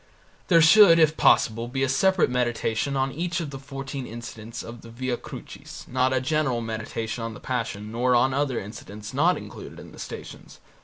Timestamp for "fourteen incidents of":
3.59-4.81